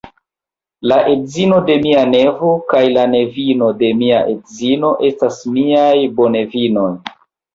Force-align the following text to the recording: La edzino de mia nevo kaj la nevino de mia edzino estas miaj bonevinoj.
La 0.91 0.95
edzino 1.09 1.57
de 1.65 1.73
mia 1.83 2.05
nevo 2.13 2.49
kaj 2.71 2.81
la 2.95 3.03
nevino 3.11 3.67
de 3.81 3.91
mia 3.99 4.21
edzino 4.33 4.89
estas 5.11 5.37
miaj 5.59 5.93
bonevinoj. 6.21 6.89